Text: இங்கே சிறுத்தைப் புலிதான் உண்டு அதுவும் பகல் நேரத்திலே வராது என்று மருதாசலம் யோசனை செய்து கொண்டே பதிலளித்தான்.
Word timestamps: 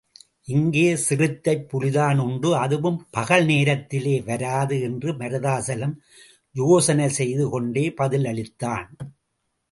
இங்கே 0.45 0.95
சிறுத்தைப் 0.95 1.69
புலிதான் 1.69 2.17
உண்டு 2.17 2.55
அதுவும் 2.55 3.07
பகல் 3.11 3.45
நேரத்திலே 3.45 4.21
வராது 4.21 4.81
என்று 4.81 5.13
மருதாசலம் 5.13 5.93
யோசனை 6.55 7.09
செய்து 7.09 7.49
கொண்டே 7.49 7.93
பதிலளித்தான். 7.97 8.87